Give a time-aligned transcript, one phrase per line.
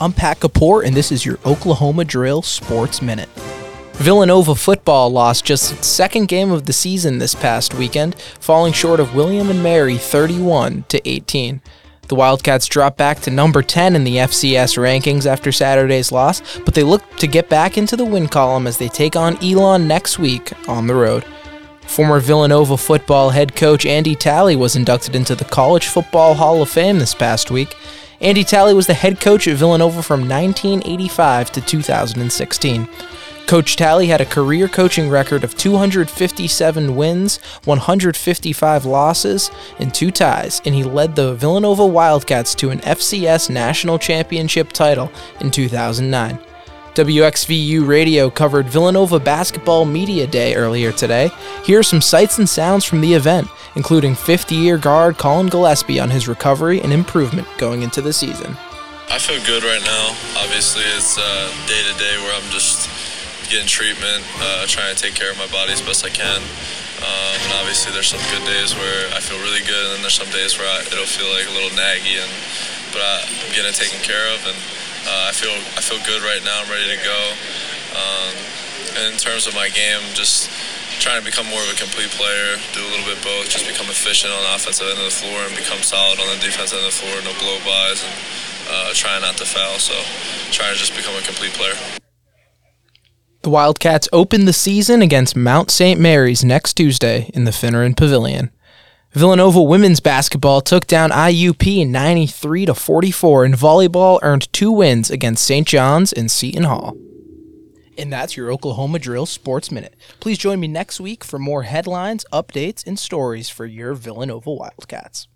[0.00, 3.28] I'm Pat Kapoor, and this is your Oklahoma Drill Sports Minute.
[3.94, 9.00] Villanova football lost just its second game of the season this past weekend, falling short
[9.00, 11.60] of William and Mary 31 to 18.
[12.06, 16.74] The Wildcats dropped back to number 10 in the FCS rankings after Saturday's loss, but
[16.74, 20.20] they look to get back into the win column as they take on Elon next
[20.20, 21.24] week on the road.
[21.82, 26.70] Former Villanova football head coach Andy Talley was inducted into the College Football Hall of
[26.70, 27.74] Fame this past week.
[28.20, 32.88] Andy Talley was the head coach at Villanova from 1985 to 2016.
[33.46, 40.60] Coach Talley had a career coaching record of 257 wins, 155 losses, and two ties,
[40.66, 46.40] and he led the Villanova Wildcats to an FCS National Championship title in 2009.
[46.98, 51.30] WXVU Radio covered Villanova Basketball Media Day earlier today.
[51.62, 56.00] Here are some sights and sounds from the event, including 50 year guard Colin Gillespie
[56.00, 58.58] on his recovery and improvement going into the season.
[59.14, 60.42] I feel good right now.
[60.42, 61.14] Obviously, it's
[61.70, 62.90] day to day where I'm just
[63.46, 66.42] getting treatment, uh, trying to take care of my body as best I can.
[66.98, 70.18] Um, and obviously, there's some good days where I feel really good, and then there's
[70.18, 72.32] some days where I, it'll feel like a little naggy, and
[72.90, 74.58] but I, I'm getting taken care of, and
[75.08, 76.60] uh, I feel I feel good right now.
[76.60, 77.20] I'm ready to go.
[77.96, 78.32] Um,
[79.00, 80.52] and in terms of my game, just
[81.00, 83.86] trying to become more of a complete player, do a little bit both, just become
[83.88, 86.86] efficient on the offensive end of the floor and become solid on the defensive end
[86.86, 88.14] of the floor, no blow bys, and
[88.68, 89.78] uh, trying not to foul.
[89.80, 89.96] So
[90.52, 91.76] trying to just become a complete player.
[93.42, 95.98] The Wildcats open the season against Mount St.
[95.98, 98.50] Mary's next Tuesday in the Finneran Pavilion.
[99.12, 105.44] Villanova women's basketball took down IUP 93 to 44 and volleyball earned two wins against
[105.44, 105.66] St.
[105.66, 106.94] John's and Seton Hall.
[107.96, 109.96] And that's your Oklahoma Drill Sports Minute.
[110.20, 115.26] Please join me next week for more headlines, updates, and stories for your Villanova Wildcats.